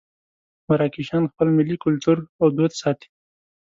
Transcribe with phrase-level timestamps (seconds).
[0.67, 3.07] مراکشیان خپل ملي کولتور او دود ساتي.